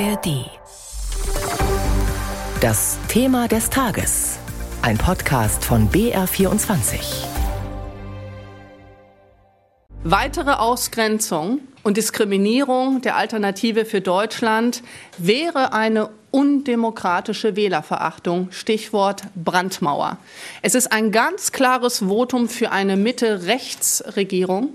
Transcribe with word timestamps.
ARD. 0.00 0.50
Das 2.60 2.98
Thema 3.06 3.46
des 3.46 3.70
Tages. 3.70 4.38
Ein 4.82 4.98
Podcast 4.98 5.64
von 5.64 5.88
BR24. 5.88 6.98
Weitere 10.02 10.54
Ausgrenzung 10.54 11.60
und 11.84 11.96
Diskriminierung 11.96 13.02
der 13.02 13.14
Alternative 13.16 13.84
für 13.84 14.00
Deutschland 14.00 14.82
wäre 15.18 15.72
eine 15.72 16.10
undemokratische 16.32 17.54
Wählerverachtung, 17.54 18.48
Stichwort 18.50 19.22
Brandmauer. 19.36 20.18
Es 20.62 20.74
ist 20.74 20.90
ein 20.90 21.12
ganz 21.12 21.52
klares 21.52 22.00
Votum 22.00 22.48
für 22.48 22.72
eine 22.72 22.96
Mitte-Rechts-Regierung. 22.96 24.70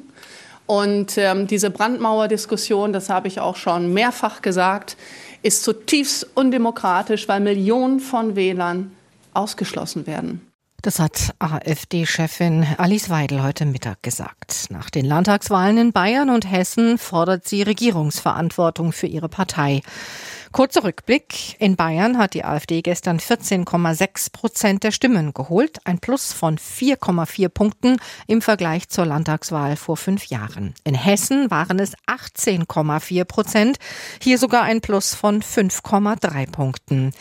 Und 0.70 1.18
ähm, 1.18 1.48
diese 1.48 1.72
Brandmauer-Diskussion, 1.72 2.94
das 2.94 3.10
habe 3.10 3.28
ich 3.28 3.40
auch 3.40 3.56
schon 3.56 3.92
mehrfach 3.92 4.44
gesagt, 4.44 4.98
ist 5.42 5.64
zutiefst 5.64 6.28
undemokratisch, 6.36 7.28
weil 7.28 7.40
Millionen 7.40 8.00
von 8.00 8.36
Wählern 8.36 8.92
ausgeschlossen 9.34 10.06
werden. 10.06 10.46
Das 10.84 11.00
hat 11.00 11.34
AfD-Chefin 11.40 12.68
Alice 12.78 13.10
Weidel 13.10 13.42
heute 13.42 13.66
Mittag 13.66 14.04
gesagt. 14.04 14.68
Nach 14.70 14.92
den 14.92 15.06
Landtagswahlen 15.06 15.80
in 15.80 15.92
Bayern 15.92 16.30
und 16.30 16.50
Hessen 16.50 17.00
fordert 17.00 17.48
sie 17.48 17.64
Regierungsverantwortung 17.64 18.92
für 18.92 19.08
ihre 19.08 19.28
Partei. 19.28 19.82
Kurzer 20.52 20.84
Rückblick. 20.84 21.56
In 21.60 21.76
Bayern 21.76 22.18
hat 22.18 22.34
die 22.34 22.44
AfD 22.44 22.82
gestern 22.82 23.20
14,6 23.20 24.32
Prozent 24.32 24.84
der 24.84 24.92
Stimmen 24.92 25.34
geholt, 25.34 25.78
ein 25.84 26.00
Plus 26.00 26.34
von 26.34 26.58
4,4 26.58 27.50
Punkten 27.50 27.98
im 28.26 28.42
Vergleich 28.42 28.90
zur 28.90 29.06
Landtagswahl 29.06 29.76
vor 29.76 29.96
fünf 29.96 30.26
Jahren. 30.26 30.74
In 30.84 30.96
Hessen 30.96 31.52
waren 31.52 31.78
es 31.78 31.94
18,4 32.08 33.26
Prozent, 33.26 33.78
hier 34.22 34.40
sogar 34.40 34.64
ein 34.64 34.82
Plus 34.82 35.14
von 35.14 35.44
5,3 35.44 36.52
Punkten. 36.52 37.12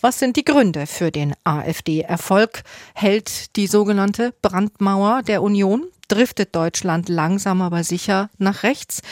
Was 0.00 0.20
sind 0.20 0.36
die 0.36 0.44
Gründe 0.44 0.86
für 0.86 1.10
den 1.10 1.34
AfD-Erfolg? 1.42 2.62
Hält 2.94 3.56
die 3.56 3.66
sogenannte 3.66 4.32
Brandmauer 4.42 5.22
der 5.22 5.42
Union? 5.42 5.88
Driftet 6.08 6.54
Deutschland 6.54 7.08
langsam 7.08 7.62
aber 7.62 7.84
sicher 7.84 8.30
nach 8.38 8.62
rechts? 8.62 9.02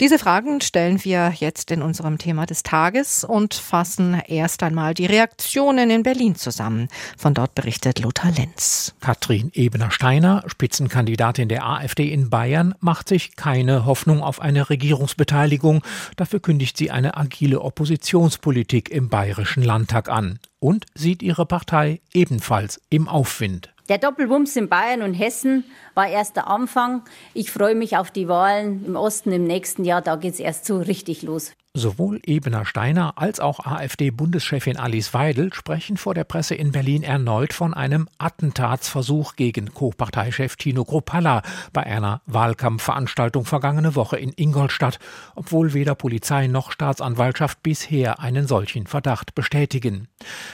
Diese 0.00 0.18
Fragen 0.18 0.60
stellen 0.60 1.04
wir 1.04 1.32
jetzt 1.36 1.70
in 1.70 1.82
unserem 1.82 2.18
Thema 2.18 2.46
des 2.46 2.62
Tages 2.62 3.24
und 3.24 3.54
fassen 3.54 4.20
erst 4.26 4.62
einmal 4.62 4.94
die 4.94 5.06
Reaktionen 5.06 5.90
in 5.90 6.02
Berlin 6.02 6.34
zusammen. 6.34 6.88
Von 7.16 7.34
dort 7.34 7.54
berichtet 7.54 8.00
Lothar 8.00 8.32
Lenz. 8.32 8.94
Katrin 9.00 9.50
Ebener-Steiner, 9.54 10.44
Spitzenkandidatin 10.46 11.48
der 11.48 11.66
AfD 11.66 12.12
in 12.12 12.30
Bayern, 12.30 12.74
macht 12.80 13.08
sich 13.08 13.36
keine 13.36 13.84
Hoffnung 13.86 14.22
auf 14.22 14.40
eine 14.40 14.70
Regierungsbeteiligung. 14.70 15.82
Dafür 16.16 16.40
kündigt 16.40 16.76
sie 16.76 16.90
eine 16.90 17.16
agile 17.16 17.60
Oppositionspolitik 17.60 18.90
im 18.90 19.08
Bayerischen 19.08 19.62
Landtag 19.62 20.08
an 20.08 20.38
und 20.58 20.86
sieht 20.94 21.22
ihre 21.22 21.46
Partei 21.46 22.00
ebenfalls 22.12 22.80
im 22.90 23.08
Aufwind. 23.08 23.70
Der 23.90 23.98
Doppelwumms 23.98 24.54
in 24.54 24.68
Bayern 24.68 25.02
und 25.02 25.14
Hessen 25.14 25.64
war 25.94 26.08
erst 26.08 26.36
der 26.36 26.46
Anfang. 26.46 27.02
Ich 27.34 27.50
freue 27.50 27.74
mich 27.74 27.96
auf 27.96 28.12
die 28.12 28.28
Wahlen 28.28 28.86
im 28.86 28.94
Osten 28.94 29.32
im 29.32 29.42
nächsten 29.42 29.84
Jahr. 29.84 30.00
Da 30.00 30.14
geht 30.14 30.34
es 30.34 30.38
erst 30.38 30.64
so 30.64 30.78
richtig 30.78 31.22
los. 31.22 31.50
Sowohl 31.72 32.18
Ebener 32.26 32.66
Steiner 32.66 33.12
als 33.14 33.38
auch 33.38 33.64
AfD-Bundeschefin 33.64 34.76
Alice 34.76 35.14
Weidel 35.14 35.54
sprechen 35.54 35.96
vor 35.96 36.14
der 36.14 36.24
Presse 36.24 36.56
in 36.56 36.72
Berlin 36.72 37.04
erneut 37.04 37.52
von 37.52 37.74
einem 37.74 38.08
Attentatsversuch 38.18 39.36
gegen 39.36 39.72
Co-Parteichef 39.72 40.56
Tino 40.56 40.84
Kropalla 40.84 41.42
bei 41.72 41.84
einer 41.84 42.22
Wahlkampfveranstaltung 42.26 43.44
vergangene 43.44 43.94
Woche 43.94 44.16
in 44.18 44.32
Ingolstadt, 44.34 44.98
obwohl 45.36 45.72
weder 45.72 45.94
Polizei 45.94 46.48
noch 46.48 46.72
Staatsanwaltschaft 46.72 47.62
bisher 47.62 48.18
einen 48.18 48.48
solchen 48.48 48.88
Verdacht 48.88 49.36
bestätigen. 49.36 50.08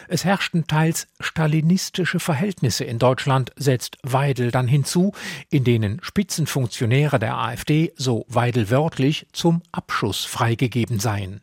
Es 0.08 0.26
herrschten 0.26 0.66
teils 0.66 1.06
stalinistische 1.18 2.20
Verhältnisse 2.20 2.84
in 2.84 2.98
Deutschland, 2.98 3.52
setzt 3.56 3.96
Weidel 4.02 4.50
dann 4.50 4.68
hinzu, 4.68 5.12
in 5.48 5.64
denen 5.64 5.98
Spitzenfunktionäre 6.02 7.18
der 7.18 7.38
AfD, 7.38 7.94
so 7.96 8.26
Weidel 8.28 8.68
wörtlich, 8.68 9.26
zum 9.32 9.62
Abschuss 9.72 10.26
freigegeben 10.26 11.00
seien. 11.06 11.40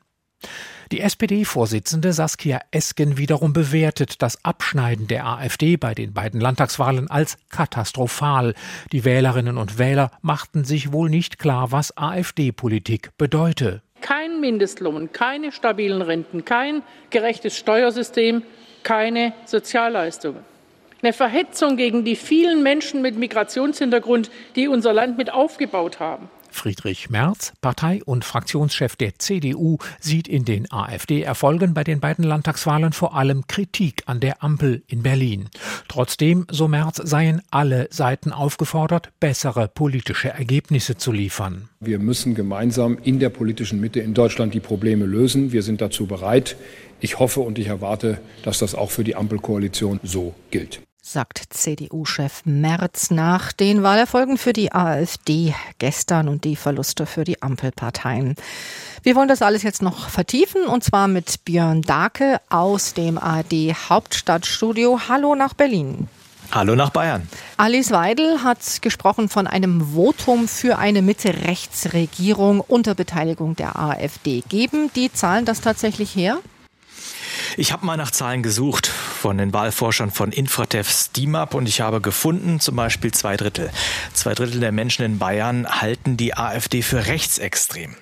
Die 0.91 0.99
SPD-Vorsitzende 0.99 2.11
Saskia 2.11 2.59
Esken 2.71 3.17
wiederum 3.17 3.53
bewertet 3.53 4.21
das 4.21 4.43
Abschneiden 4.43 5.07
der 5.07 5.25
AfD 5.25 5.77
bei 5.77 5.95
den 5.95 6.13
beiden 6.13 6.41
Landtagswahlen 6.41 7.09
als 7.09 7.37
katastrophal. 7.49 8.55
Die 8.91 9.05
Wählerinnen 9.05 9.57
und 9.57 9.79
Wähler 9.79 10.11
machten 10.21 10.65
sich 10.65 10.91
wohl 10.91 11.09
nicht 11.09 11.39
klar, 11.39 11.71
was 11.71 11.97
AfD-Politik 11.97 13.11
bedeute. 13.17 13.81
Kein 14.01 14.41
Mindestlohn, 14.41 15.13
keine 15.13 15.53
stabilen 15.53 16.01
Renten, 16.01 16.43
kein 16.43 16.83
gerechtes 17.09 17.57
Steuersystem, 17.57 18.43
keine 18.83 19.31
Sozialleistungen. 19.45 20.43
Eine 21.01 21.13
Verhetzung 21.13 21.77
gegen 21.77 22.03
die 22.03 22.17
vielen 22.17 22.63
Menschen 22.63 23.01
mit 23.01 23.17
Migrationshintergrund, 23.17 24.29
die 24.57 24.67
unser 24.67 24.91
Land 24.91 25.17
mit 25.17 25.31
aufgebaut 25.31 26.01
haben. 26.01 26.29
Friedrich 26.53 27.09
Merz, 27.09 27.53
Partei- 27.61 28.01
und 28.03 28.23
Fraktionschef 28.23 28.95
der 28.95 29.19
CDU, 29.19 29.77
sieht 29.99 30.27
in 30.27 30.45
den 30.45 30.71
AfD-Erfolgen 30.71 31.73
bei 31.73 31.83
den 31.83 31.99
beiden 31.99 32.23
Landtagswahlen 32.23 32.93
vor 32.93 33.15
allem 33.15 33.47
Kritik 33.47 34.03
an 34.05 34.19
der 34.19 34.43
Ampel 34.43 34.83
in 34.87 35.03
Berlin. 35.03 35.49
Trotzdem, 35.87 36.45
so 36.49 36.67
Merz, 36.67 37.01
seien 37.03 37.41
alle 37.51 37.87
Seiten 37.91 38.31
aufgefordert, 38.31 39.09
bessere 39.19 39.67
politische 39.67 40.29
Ergebnisse 40.29 40.95
zu 40.97 41.11
liefern. 41.11 41.69
Wir 41.79 41.99
müssen 41.99 42.35
gemeinsam 42.35 42.97
in 43.03 43.19
der 43.19 43.29
politischen 43.29 43.79
Mitte 43.79 43.99
in 43.99 44.13
Deutschland 44.13 44.53
die 44.53 44.59
Probleme 44.59 45.05
lösen. 45.05 45.51
Wir 45.51 45.63
sind 45.63 45.81
dazu 45.81 46.05
bereit. 46.05 46.55
Ich 46.99 47.19
hoffe 47.19 47.41
und 47.41 47.59
ich 47.59 47.67
erwarte, 47.67 48.19
dass 48.43 48.59
das 48.59 48.75
auch 48.75 48.91
für 48.91 49.03
die 49.03 49.15
Ampelkoalition 49.15 49.99
so 50.03 50.33
gilt 50.51 50.81
sagt 51.05 51.43
CDU-Chef 51.49 52.45
Merz 52.45 53.11
nach 53.11 53.51
den 53.51 53.83
Wahlerfolgen 53.83 54.37
für 54.37 54.53
die 54.53 54.71
AfD 54.71 55.53
gestern 55.77 56.29
und 56.29 56.45
die 56.45 56.55
Verluste 56.55 57.05
für 57.05 57.25
die 57.25 57.41
Ampelparteien. 57.41 58.35
Wir 59.03 59.15
wollen 59.15 59.27
das 59.27 59.41
alles 59.41 59.63
jetzt 59.63 59.81
noch 59.81 60.07
vertiefen 60.07 60.63
und 60.63 60.81
zwar 60.81 61.09
mit 61.09 61.43
Björn 61.43 61.81
Dake 61.81 62.39
aus 62.49 62.93
dem 62.93 63.17
ARD 63.17 63.73
Hauptstadtstudio. 63.89 65.01
Hallo 65.09 65.35
nach 65.35 65.53
Berlin. 65.53 66.07
Hallo 66.53 66.73
nach 66.73 66.91
Bayern. 66.91 67.27
Alice 67.57 67.91
Weidel 67.91 68.41
hat 68.41 68.81
gesprochen 68.81 69.27
von 69.27 69.45
einem 69.45 69.93
Votum 69.93 70.47
für 70.47 70.77
eine 70.77 71.01
Mitte-Rechts-Regierung 71.01 72.61
unter 72.61 72.95
Beteiligung 72.95 73.57
der 73.57 73.77
AfD. 73.77 74.41
Geben 74.47 74.89
die 74.95 75.11
Zahlen 75.11 75.43
das 75.43 75.59
tatsächlich 75.59 76.15
her? 76.15 76.39
Ich 77.55 77.71
habe 77.71 77.85
mal 77.85 77.97
nach 77.97 78.09
Zahlen 78.09 78.41
gesucht 78.41 78.87
von 78.87 79.37
den 79.37 79.53
Wahlforschern 79.53 80.09
von 80.09 80.31
Infratev 80.31 80.89
SteamUp 80.89 81.53
und 81.53 81.67
ich 81.67 81.81
habe 81.81 82.01
gefunden, 82.01 82.59
zum 82.59 82.75
Beispiel 82.75 83.11
zwei 83.11 83.37
Drittel. 83.37 83.69
Zwei 84.13 84.33
Drittel 84.33 84.59
der 84.59 84.71
Menschen 84.71 85.05
in 85.05 85.19
Bayern 85.19 85.67
halten 85.67 86.17
die 86.17 86.35
AfD 86.35 86.81
für 86.81 87.05
rechtsextrem. 87.05 87.95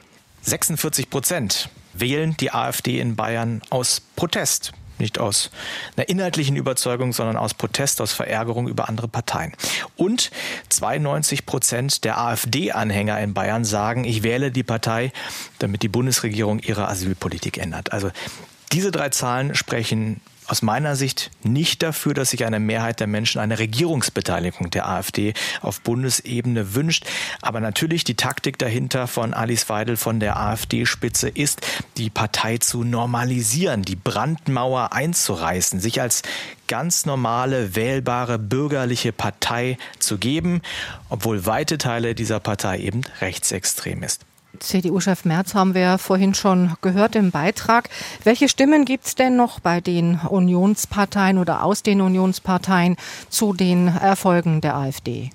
46 0.43 1.09
Prozent 1.09 1.69
wählen 1.93 2.37
die 2.39 2.53
AfD 2.53 2.99
in 2.99 3.17
Bayern 3.17 3.61
aus 3.69 4.01
Protest. 4.15 4.71
Nicht 4.99 5.19
aus 5.19 5.49
einer 5.97 6.07
inhaltlichen 6.07 6.55
Überzeugung, 6.55 7.11
sondern 7.11 7.35
aus 7.35 7.53
Protest, 7.53 7.99
aus 7.99 8.13
Verärgerung 8.13 8.67
über 8.67 8.87
andere 8.87 9.07
Parteien. 9.09 9.51
Und 9.97 10.31
92 10.69 11.45
Prozent 11.45 12.03
der 12.05 12.19
AfD-Anhänger 12.19 13.19
in 13.19 13.33
Bayern 13.33 13.65
sagen, 13.65 14.05
ich 14.05 14.23
wähle 14.23 14.51
die 14.51 14.63
Partei, 14.63 15.11
damit 15.59 15.81
die 15.81 15.89
Bundesregierung 15.89 16.59
ihre 16.59 16.87
Asylpolitik 16.87 17.57
ändert. 17.57 17.91
Also 17.91 18.11
diese 18.71 18.91
drei 18.91 19.09
Zahlen 19.09 19.55
sprechen 19.55 20.21
aus 20.47 20.61
meiner 20.61 20.97
Sicht 20.97 21.31
nicht 21.43 21.81
dafür, 21.81 22.13
dass 22.13 22.31
sich 22.31 22.45
eine 22.45 22.59
Mehrheit 22.59 22.99
der 22.99 23.07
Menschen 23.07 23.39
eine 23.39 23.57
Regierungsbeteiligung 23.57 24.69
der 24.69 24.87
AfD 24.87 25.33
auf 25.61 25.79
Bundesebene 25.79 26.75
wünscht. 26.75 27.05
Aber 27.41 27.61
natürlich 27.61 28.03
die 28.03 28.15
Taktik 28.15 28.57
dahinter 28.57 29.07
von 29.07 29.33
Alice 29.33 29.69
Weidel 29.69 29.95
von 29.95 30.19
der 30.19 30.37
AfD-Spitze 30.37 31.29
ist, 31.29 31.65
die 31.95 32.09
Partei 32.09 32.57
zu 32.57 32.83
normalisieren, 32.83 33.83
die 33.83 33.95
Brandmauer 33.95 34.91
einzureißen, 34.91 35.79
sich 35.79 36.01
als 36.01 36.21
ganz 36.67 37.05
normale, 37.05 37.75
wählbare, 37.75 38.37
bürgerliche 38.37 39.13
Partei 39.13 39.77
zu 39.99 40.17
geben, 40.17 40.61
obwohl 41.07 41.45
weite 41.45 41.77
Teile 41.77 42.13
dieser 42.13 42.41
Partei 42.41 42.79
eben 42.79 43.03
rechtsextrem 43.21 44.03
ist. 44.03 44.25
CDU-Chef 44.59 45.25
Merz 45.25 45.53
haben 45.53 45.73
wir 45.73 45.97
vorhin 45.97 46.33
schon 46.33 46.75
gehört 46.81 47.15
im 47.15 47.31
Beitrag. 47.31 47.89
Welche 48.23 48.49
Stimmen 48.49 48.85
gibt 48.85 49.05
es 49.05 49.15
denn 49.15 49.35
noch 49.35 49.59
bei 49.59 49.81
den 49.81 50.19
Unionsparteien 50.19 51.37
oder 51.37 51.63
aus 51.63 51.83
den 51.83 52.01
Unionsparteien 52.01 52.97
zu 53.29 53.53
den 53.53 53.87
Erfolgen 53.87 54.61
der 54.61 54.75
AfD? 54.75 55.31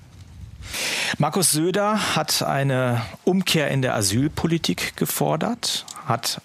Markus 1.19 1.53
Söder 1.53 2.17
hat 2.17 2.43
eine 2.43 3.03
Umkehr 3.25 3.71
in 3.71 3.83
der 3.83 3.95
Asylpolitik 3.95 4.97
gefordert, 4.97 5.87
hat 6.07 6.41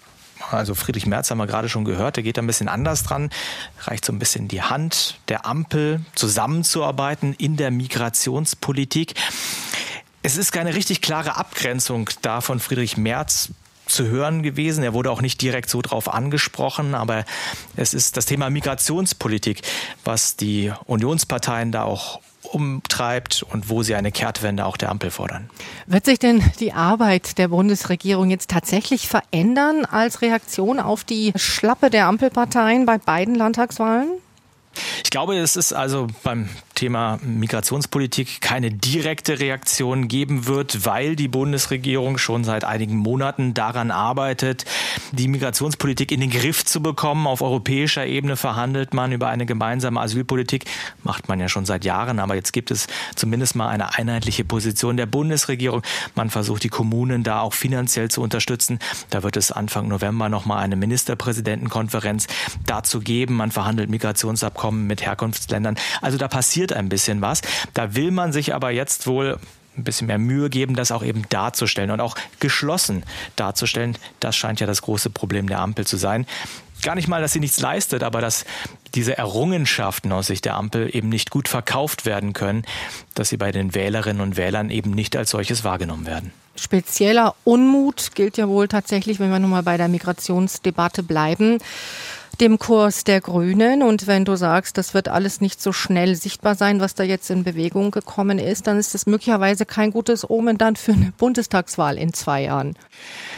also 0.50 0.74
Friedrich 0.74 1.06
Merz 1.06 1.30
haben 1.30 1.38
wir 1.38 1.46
gerade 1.46 1.68
schon 1.68 1.84
gehört, 1.84 2.16
der 2.16 2.22
geht 2.22 2.36
da 2.36 2.42
ein 2.42 2.46
bisschen 2.46 2.68
anders 2.68 3.04
dran, 3.04 3.30
reicht 3.82 4.04
so 4.04 4.12
ein 4.12 4.18
bisschen 4.18 4.48
die 4.48 4.62
Hand 4.62 5.18
der 5.28 5.46
Ampel 5.46 6.00
zusammenzuarbeiten 6.14 7.34
in 7.34 7.56
der 7.56 7.70
Migrationspolitik. 7.70 9.14
Es 10.24 10.36
ist 10.36 10.52
keine 10.52 10.74
richtig 10.74 11.02
klare 11.02 11.36
Abgrenzung 11.36 12.08
da 12.22 12.40
von 12.40 12.60
Friedrich 12.60 12.96
Merz 12.96 13.50
zu 13.86 14.06
hören 14.06 14.44
gewesen. 14.44 14.84
Er 14.84 14.94
wurde 14.94 15.10
auch 15.10 15.20
nicht 15.20 15.42
direkt 15.42 15.68
so 15.68 15.82
drauf 15.82 16.12
angesprochen, 16.12 16.94
aber 16.94 17.24
es 17.76 17.92
ist 17.92 18.16
das 18.16 18.26
Thema 18.26 18.48
Migrationspolitik, 18.48 19.62
was 20.04 20.36
die 20.36 20.72
Unionsparteien 20.86 21.72
da 21.72 21.82
auch 21.82 22.20
umtreibt 22.42 23.42
und 23.42 23.68
wo 23.68 23.82
sie 23.82 23.96
eine 23.96 24.12
Kehrtwende 24.12 24.64
auch 24.64 24.76
der 24.76 24.90
Ampel 24.90 25.10
fordern. 25.10 25.50
Wird 25.86 26.04
sich 26.04 26.20
denn 26.20 26.42
die 26.60 26.72
Arbeit 26.72 27.38
der 27.38 27.48
Bundesregierung 27.48 28.30
jetzt 28.30 28.50
tatsächlich 28.50 29.08
verändern 29.08 29.84
als 29.84 30.22
Reaktion 30.22 30.78
auf 30.78 31.02
die 31.02 31.32
Schlappe 31.34 31.90
der 31.90 32.06
Ampelparteien 32.06 32.86
bei 32.86 32.98
beiden 32.98 33.34
Landtagswahlen? 33.34 34.08
Ich 35.04 35.10
glaube, 35.10 35.36
es 35.36 35.56
ist 35.56 35.72
also 35.72 36.06
beim 36.22 36.48
Thema 36.74 37.18
Migrationspolitik 37.22 38.40
keine 38.40 38.70
direkte 38.70 39.38
Reaktion 39.38 40.08
geben 40.08 40.46
wird, 40.46 40.84
weil 40.86 41.16
die 41.16 41.28
Bundesregierung 41.28 42.18
schon 42.18 42.44
seit 42.44 42.64
einigen 42.64 42.96
Monaten 42.96 43.54
daran 43.54 43.90
arbeitet, 43.90 44.64
die 45.12 45.28
Migrationspolitik 45.28 46.12
in 46.12 46.20
den 46.20 46.30
Griff 46.30 46.64
zu 46.64 46.82
bekommen. 46.82 47.26
Auf 47.26 47.42
europäischer 47.42 48.06
Ebene 48.06 48.36
verhandelt 48.36 48.94
man 48.94 49.12
über 49.12 49.28
eine 49.28 49.46
gemeinsame 49.46 50.00
Asylpolitik. 50.00 50.64
Macht 51.02 51.28
man 51.28 51.40
ja 51.40 51.48
schon 51.48 51.66
seit 51.66 51.84
Jahren, 51.84 52.18
aber 52.18 52.34
jetzt 52.34 52.52
gibt 52.52 52.70
es 52.70 52.86
zumindest 53.14 53.54
mal 53.54 53.68
eine 53.68 53.94
einheitliche 53.96 54.44
Position 54.44 54.96
der 54.96 55.06
Bundesregierung. 55.06 55.82
Man 56.14 56.30
versucht 56.30 56.64
die 56.64 56.68
Kommunen 56.68 57.22
da 57.22 57.40
auch 57.40 57.54
finanziell 57.54 58.10
zu 58.10 58.22
unterstützen. 58.22 58.78
Da 59.10 59.22
wird 59.22 59.36
es 59.36 59.52
Anfang 59.52 59.88
November 59.88 60.28
nochmal 60.28 60.64
eine 60.64 60.76
Ministerpräsidentenkonferenz 60.76 62.26
dazu 62.66 63.00
geben. 63.00 63.34
Man 63.34 63.50
verhandelt 63.50 63.90
Migrationsabkommen 63.90 64.86
mit 64.86 65.02
Herkunftsländern. 65.02 65.76
Also 66.00 66.18
da 66.18 66.28
passiert 66.28 66.71
ein 66.72 66.88
bisschen 66.88 67.20
was. 67.20 67.42
Da 67.74 67.94
will 67.94 68.10
man 68.10 68.32
sich 68.32 68.54
aber 68.54 68.70
jetzt 68.70 69.06
wohl 69.06 69.38
ein 69.76 69.84
bisschen 69.84 70.06
mehr 70.06 70.18
Mühe 70.18 70.50
geben, 70.50 70.76
das 70.76 70.92
auch 70.92 71.02
eben 71.02 71.22
darzustellen 71.28 71.90
und 71.90 72.00
auch 72.00 72.16
geschlossen 72.40 73.04
darzustellen. 73.36 73.96
Das 74.20 74.36
scheint 74.36 74.60
ja 74.60 74.66
das 74.66 74.82
große 74.82 75.10
Problem 75.10 75.48
der 75.48 75.60
Ampel 75.60 75.86
zu 75.86 75.96
sein. 75.96 76.26
Gar 76.82 76.96
nicht 76.96 77.08
mal, 77.08 77.22
dass 77.22 77.32
sie 77.32 77.40
nichts 77.40 77.60
leistet, 77.60 78.02
aber 78.02 78.20
dass 78.20 78.44
diese 78.94 79.16
Errungenschaften 79.16 80.12
aus 80.12 80.26
Sicht 80.26 80.44
der 80.44 80.56
Ampel 80.56 80.94
eben 80.94 81.08
nicht 81.08 81.30
gut 81.30 81.48
verkauft 81.48 82.04
werden 82.04 82.32
können, 82.32 82.64
dass 83.14 83.28
sie 83.28 83.36
bei 83.36 83.52
den 83.52 83.74
Wählerinnen 83.74 84.20
und 84.20 84.36
Wählern 84.36 84.68
eben 84.68 84.90
nicht 84.90 85.16
als 85.16 85.30
solches 85.30 85.64
wahrgenommen 85.64 86.06
werden. 86.06 86.32
Spezieller 86.56 87.34
Unmut 87.44 88.10
gilt 88.14 88.36
ja 88.36 88.48
wohl 88.48 88.68
tatsächlich, 88.68 89.20
wenn 89.20 89.30
wir 89.30 89.38
nun 89.38 89.50
mal 89.50 89.62
bei 89.62 89.76
der 89.76 89.88
Migrationsdebatte 89.88 91.02
bleiben 91.02 91.58
dem 92.40 92.58
Kurs 92.58 93.04
der 93.04 93.20
Grünen. 93.20 93.82
Und 93.82 94.06
wenn 94.06 94.24
du 94.24 94.36
sagst, 94.36 94.78
das 94.78 94.94
wird 94.94 95.08
alles 95.08 95.40
nicht 95.40 95.60
so 95.60 95.72
schnell 95.72 96.16
sichtbar 96.16 96.54
sein, 96.54 96.80
was 96.80 96.94
da 96.94 97.04
jetzt 97.04 97.30
in 97.30 97.44
Bewegung 97.44 97.90
gekommen 97.90 98.38
ist, 98.38 98.66
dann 98.66 98.78
ist 98.78 98.94
das 98.94 99.06
möglicherweise 99.06 99.66
kein 99.66 99.90
gutes 99.90 100.28
Omen 100.28 100.58
dann 100.58 100.76
für 100.76 100.92
eine 100.92 101.12
Bundestagswahl 101.16 101.98
in 101.98 102.12
zwei 102.14 102.42
Jahren. 102.42 102.74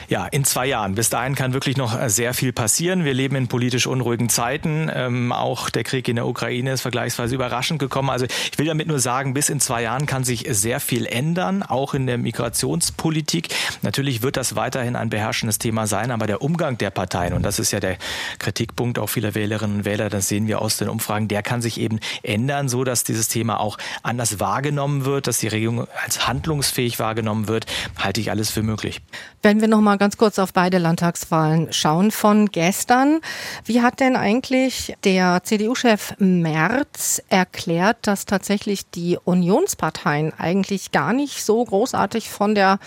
Ja, 0.09 0.27
in 0.27 0.45
zwei 0.45 0.67
Jahren. 0.67 0.95
Bis 0.95 1.11
dahin 1.11 1.35
kann 1.35 1.53
wirklich 1.53 1.77
noch 1.77 1.99
sehr 2.09 2.35
viel 2.35 2.53
passieren. 2.53 3.05
Wir 3.05 3.15
leben 3.15 3.37
in 3.37 3.49
politisch 3.49 3.87
unruhigen 3.87 4.29
Zeiten. 4.29 4.91
Ähm, 4.93 5.33
auch 5.33 5.71
der 5.71 5.85
Krieg 5.85 6.09
in 6.09 6.17
der 6.17 6.27
Ukraine 6.27 6.73
ist 6.73 6.83
vergleichsweise 6.83 7.35
überraschend 7.35 7.79
gekommen. 7.79 8.11
Also 8.11 8.27
ich 8.27 8.59
will 8.59 8.67
damit 8.67 8.87
nur 8.87 9.01
sagen, 9.01 9.35
bis 9.35 9.49
in 9.49 9.61
zwei 9.61 9.83
Jahren 9.83 10.07
kann 10.07 10.25
sich 10.25 10.47
sehr 10.51 10.81
viel 10.81 11.07
ändern, 11.07 11.63
auch 11.63 11.95
in 11.95 12.07
der 12.07 12.19
Migrationspolitik. 12.19 13.49
Natürlich 13.83 14.23
wird 14.23 14.37
das 14.37 14.57
weiterhin 14.57 14.97
ein 14.97 15.11
beherrschendes 15.11 15.59
Thema 15.59 15.87
sein, 15.87 16.11
aber 16.11 16.27
der 16.27 16.43
Umgang 16.43 16.79
der 16.79 16.91
Parteien, 16.91 17.33
und 17.33 17.43
das 17.43 17.59
ist 17.59 17.73
ja 17.73 17.81
der 17.81 17.97
Kritikpunkt 18.39 18.84
auch 18.99 19.09
vieler 19.09 19.35
Wählerinnen 19.35 19.79
und 19.79 19.85
Wähler, 19.85 20.11
das 20.11 20.29
sehen 20.29 20.47
wir 20.47 20.61
aus 20.61 20.77
den 20.77 20.89
Umfragen, 20.89 21.29
der 21.29 21.43
kann 21.43 21.63
sich 21.63 21.81
eben 21.81 22.01
ändern, 22.23 22.69
so 22.69 22.85
dass 22.85 23.05
dieses 23.05 23.29
Thema 23.29 23.59
auch 23.61 23.79
anders 24.03 24.41
wahrgenommen 24.41 25.05
wird, 25.05 25.27
dass 25.27 25.39
die 25.39 25.49
Regierung 25.49 25.87
als 26.05 26.29
handlungsfähig 26.29 26.99
wahrgenommen 26.99 27.49
wird, 27.49 27.67
halte 27.99 28.21
ich 28.21 28.31
alles 28.31 28.51
für 28.51 28.63
möglich. 28.63 29.01
Wenn 29.43 29.61
wir 29.61 29.69
noch 29.69 29.81
mal 29.81 29.97
ganz 29.97 30.17
kurz 30.17 30.39
auf 30.39 30.53
beide 30.53 30.79
Landtagswahlen 30.79 31.73
schauen 31.73 32.11
von 32.11 32.47
gestern, 32.47 33.21
wie 33.65 33.83
hat 33.83 34.01
denn 34.01 34.17
eigentlich 34.17 34.95
der 35.05 35.43
CDU-Chef 35.43 36.15
Merz 36.19 37.23
erklärt, 37.29 37.99
dass 38.07 38.27
tatsächlich 38.27 38.91
die 38.91 39.19
Unionsparteien 39.23 40.33
eigentlich 40.39 40.93
gar 40.93 41.13
nicht 41.13 41.45
so 41.45 41.65
großartig 41.65 42.31
von 42.31 42.55
der 42.55 42.79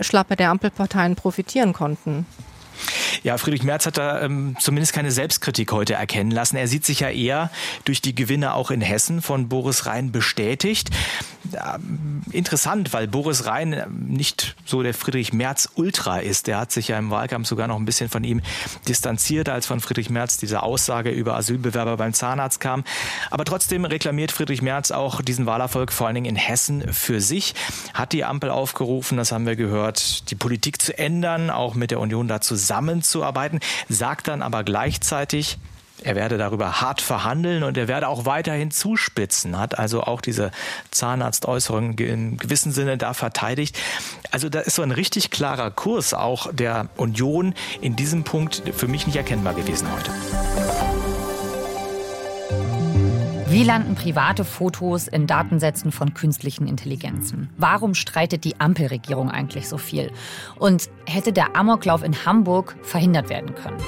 Schlappe 0.00 0.36
der 0.36 0.50
Ampelparteien 0.50 1.16
profitieren 1.16 1.72
konnten? 1.72 2.26
Ja, 3.26 3.38
Friedrich 3.38 3.64
Merz 3.64 3.84
hat 3.86 3.98
da 3.98 4.22
ähm, 4.22 4.54
zumindest 4.60 4.92
keine 4.92 5.10
Selbstkritik 5.10 5.72
heute 5.72 5.94
erkennen 5.94 6.30
lassen. 6.30 6.54
Er 6.54 6.68
sieht 6.68 6.86
sich 6.86 7.00
ja 7.00 7.10
eher 7.10 7.50
durch 7.84 8.00
die 8.00 8.14
Gewinne 8.14 8.54
auch 8.54 8.70
in 8.70 8.80
Hessen 8.80 9.20
von 9.20 9.48
Boris 9.48 9.84
Rhein 9.84 10.12
bestätigt. 10.12 10.90
Ja, 11.52 11.78
interessant, 12.30 12.92
weil 12.92 13.08
Boris 13.08 13.46
Rhein 13.46 13.72
ähm, 13.72 14.06
nicht 14.06 14.54
so 14.64 14.80
der 14.80 14.94
Friedrich 14.94 15.32
Merz 15.32 15.68
Ultra 15.74 16.18
ist. 16.18 16.46
Der 16.46 16.58
hat 16.58 16.70
sich 16.70 16.86
ja 16.86 16.98
im 17.00 17.10
Wahlkampf 17.10 17.48
sogar 17.48 17.66
noch 17.66 17.74
ein 17.74 17.84
bisschen 17.84 18.08
von 18.08 18.22
ihm 18.22 18.42
distanziert, 18.86 19.48
als 19.48 19.66
von 19.66 19.80
Friedrich 19.80 20.08
Merz 20.08 20.36
diese 20.36 20.62
Aussage 20.62 21.10
über 21.10 21.34
Asylbewerber 21.34 21.96
beim 21.96 22.12
Zahnarzt 22.12 22.60
kam. 22.60 22.84
Aber 23.32 23.44
trotzdem 23.44 23.84
reklamiert 23.86 24.30
Friedrich 24.30 24.62
Merz 24.62 24.92
auch 24.92 25.20
diesen 25.20 25.46
Wahlerfolg 25.46 25.90
vor 25.90 26.06
allen 26.06 26.14
Dingen 26.14 26.26
in 26.26 26.36
Hessen 26.36 26.92
für 26.92 27.20
sich. 27.20 27.56
Hat 27.92 28.12
die 28.12 28.24
Ampel 28.24 28.50
aufgerufen, 28.50 29.18
das 29.18 29.32
haben 29.32 29.46
wir 29.46 29.56
gehört, 29.56 30.30
die 30.30 30.36
Politik 30.36 30.80
zu 30.80 30.96
ändern, 30.96 31.50
auch 31.50 31.74
mit 31.74 31.90
der 31.90 31.98
Union 31.98 32.28
da 32.28 32.40
zusammenzuarbeiten, 32.40 33.15
sagt 33.88 34.28
dann 34.28 34.42
aber 34.42 34.64
gleichzeitig, 34.64 35.58
er 36.02 36.14
werde 36.14 36.36
darüber 36.36 36.80
hart 36.80 37.00
verhandeln 37.00 37.62
und 37.62 37.76
er 37.78 37.88
werde 37.88 38.08
auch 38.08 38.26
weiterhin 38.26 38.70
zuspitzen, 38.70 39.58
hat 39.58 39.78
also 39.78 40.02
auch 40.02 40.20
diese 40.20 40.50
Zahnarztäußerung 40.90 41.98
in 41.98 42.36
gewissem 42.36 42.72
Sinne 42.72 42.98
da 42.98 43.14
verteidigt. 43.14 43.78
Also 44.30 44.48
da 44.48 44.60
ist 44.60 44.74
so 44.74 44.82
ein 44.82 44.90
richtig 44.90 45.30
klarer 45.30 45.70
Kurs 45.70 46.12
auch 46.12 46.52
der 46.52 46.88
Union 46.96 47.54
in 47.80 47.96
diesem 47.96 48.24
Punkt 48.24 48.62
für 48.76 48.88
mich 48.88 49.06
nicht 49.06 49.16
erkennbar 49.16 49.54
gewesen 49.54 49.88
heute. 49.90 50.10
Wie 53.56 53.64
landen 53.64 53.94
private 53.94 54.44
Fotos 54.44 55.08
in 55.08 55.26
Datensätzen 55.26 55.90
von 55.90 56.12
künstlichen 56.12 56.66
Intelligenzen? 56.66 57.48
Warum 57.56 57.94
streitet 57.94 58.44
die 58.44 58.60
Ampelregierung 58.60 59.30
eigentlich 59.30 59.66
so 59.66 59.78
viel? 59.78 60.12
Und 60.56 60.90
hätte 61.06 61.32
der 61.32 61.56
Amoklauf 61.56 62.02
in 62.02 62.26
Hamburg 62.26 62.76
verhindert 62.82 63.30
werden 63.30 63.54
können? 63.54 63.78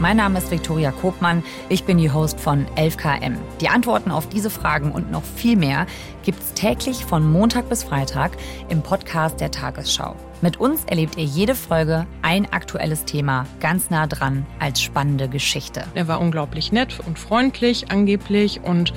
Mein 0.00 0.18
Name 0.18 0.38
ist 0.38 0.52
Viktoria 0.52 0.92
Kopmann. 0.92 1.42
Ich 1.68 1.82
bin 1.82 1.98
die 1.98 2.12
Host 2.12 2.38
von 2.38 2.66
11KM. 2.76 3.34
Die 3.60 3.68
Antworten 3.68 4.12
auf 4.12 4.28
diese 4.28 4.48
Fragen 4.48 4.92
und 4.92 5.10
noch 5.10 5.24
viel 5.24 5.56
mehr 5.56 5.88
gibt's 6.22 6.52
täglich 6.52 7.04
von 7.04 7.28
Montag 7.28 7.68
bis 7.68 7.82
Freitag 7.82 8.30
im 8.68 8.80
Podcast 8.80 9.40
der 9.40 9.50
Tagesschau. 9.50 10.14
Mit 10.40 10.60
uns 10.60 10.84
erlebt 10.84 11.16
ihr 11.16 11.24
jede 11.24 11.56
Folge 11.56 12.06
ein 12.22 12.46
aktuelles 12.52 13.06
Thema 13.06 13.44
ganz 13.58 13.90
nah 13.90 14.06
dran 14.06 14.46
als 14.60 14.80
spannende 14.80 15.28
Geschichte. 15.28 15.82
Er 15.96 16.06
war 16.06 16.20
unglaublich 16.20 16.70
nett 16.70 17.00
und 17.04 17.18
freundlich 17.18 17.90
angeblich 17.90 18.60
und 18.62 18.94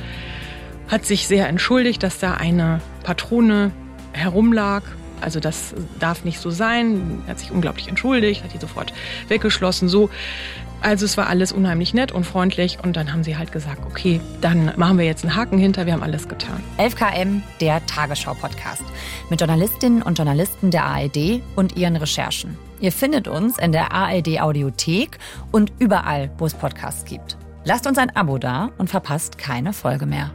hat 0.87 1.07
sich 1.07 1.25
sehr 1.25 1.49
entschuldigt, 1.49 2.03
dass 2.03 2.19
da 2.19 2.35
eine 2.35 2.79
Patrone 3.03 3.71
herumlag 4.13 4.83
also 5.21 5.39
das 5.39 5.75
darf 5.99 6.25
nicht 6.25 6.39
so 6.39 6.49
sein. 6.49 7.21
Er 7.27 7.31
hat 7.31 7.39
sich 7.39 7.51
unglaublich 7.51 7.87
entschuldigt, 7.87 8.43
hat 8.43 8.55
die 8.55 8.57
sofort 8.57 8.91
weggeschlossen. 9.27 9.87
So, 9.87 10.09
also 10.81 11.05
es 11.05 11.17
war 11.17 11.27
alles 11.27 11.51
unheimlich 11.51 11.93
nett 11.93 12.11
und 12.11 12.25
freundlich 12.25 12.79
und 12.83 12.95
dann 12.95 13.13
haben 13.13 13.23
sie 13.23 13.37
halt 13.37 13.51
gesagt, 13.51 13.81
okay, 13.85 14.19
dann 14.41 14.73
machen 14.75 14.97
wir 14.97 15.05
jetzt 15.05 15.23
einen 15.23 15.35
Haken 15.35 15.57
hinter, 15.57 15.85
wir 15.85 15.93
haben 15.93 16.03
alles 16.03 16.27
getan. 16.27 16.61
11KM, 16.77 17.41
der 17.59 17.85
Tagesschau-Podcast 17.85 18.83
mit 19.29 19.39
Journalistinnen 19.39 20.01
und 20.01 20.17
Journalisten 20.17 20.71
der 20.71 20.85
ARD 20.85 21.41
und 21.55 21.77
ihren 21.77 21.95
Recherchen. 21.95 22.57
Ihr 22.79 22.91
findet 22.91 23.27
uns 23.27 23.59
in 23.59 23.71
der 23.71 23.91
ARD 23.91 24.41
Audiothek 24.41 25.19
und 25.51 25.71
überall, 25.79 26.31
wo 26.37 26.45
es 26.45 26.53
Podcasts 26.53 27.05
gibt. 27.05 27.37
Lasst 27.63 27.85
uns 27.85 27.99
ein 27.99 28.15
Abo 28.15 28.39
da 28.39 28.71
und 28.79 28.89
verpasst 28.89 29.37
keine 29.37 29.71
Folge 29.71 30.07
mehr. 30.07 30.31